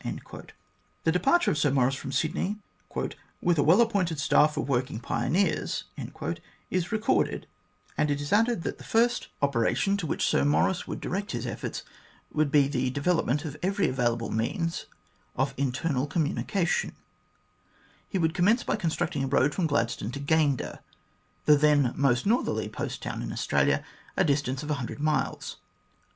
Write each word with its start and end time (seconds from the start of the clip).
The 1.03 1.11
departure 1.11 1.51
of 1.51 1.59
Sir 1.59 1.69
Maurice 1.69 1.93
from 1.93 2.11
Sydney, 2.11 2.57
"with 3.39 3.59
a 3.59 3.63
well 3.63 3.81
appointed 3.81 4.17
staff 4.19 4.57
of 4.57 4.67
working 4.67 4.99
pioneers," 4.99 5.83
is 6.71 6.91
recorded, 6.91 7.45
and 7.99 8.09
it 8.09 8.19
is 8.19 8.33
added 8.33 8.63
that 8.63 8.79
the 8.79 8.83
first 8.83 9.27
THE 9.41 9.47
GROWTH 9.51 9.67
AND 9.85 9.97
DEVELOPMENT 9.99 10.01
OF 10.01 10.07
GLADSTONE 10.07 10.07
77 10.07 10.07
operation 10.07 10.07
to 10.07 10.07
which 10.07 10.25
Sir 10.25 10.43
Maurice 10.43 10.87
would 10.87 11.01
direct 11.01 11.31
his 11.33 11.45
efforts 11.45 11.83
would 12.33 12.49
be 12.51 12.67
the 12.67 12.89
development 12.89 13.45
of 13.45 13.57
every 13.61 13.87
available 13.87 14.31
means 14.31 14.87
of 15.35 15.53
internal 15.55 16.07
com 16.07 16.25
munication. 16.25 16.93
He 18.09 18.17
would 18.17 18.33
commence 18.33 18.63
by 18.63 18.77
constructing 18.77 19.23
a 19.23 19.27
road 19.27 19.53
from 19.53 19.67
Gladstone 19.67 20.09
to 20.13 20.19
Gayndah, 20.19 20.79
the 21.45 21.55
then 21.55 21.93
most 21.95 22.25
northerly 22.25 22.69
post 22.69 23.03
town 23.03 23.21
in 23.21 23.31
Australia, 23.31 23.83
a 24.17 24.23
distance 24.23 24.63
of 24.63 24.71
a 24.71 24.81
hundred 24.81 24.99
miles. 24.99 25.57